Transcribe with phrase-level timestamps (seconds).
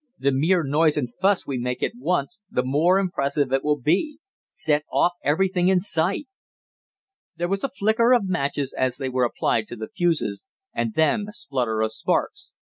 [0.17, 4.17] The more noise and fuss we make at once, the more impressive it will be.
[4.49, 6.25] Set off everything in sight!"
[7.35, 11.27] There was a flicker of matches as they were applied to the fuses, and then
[11.29, 12.55] a splutter of sparks.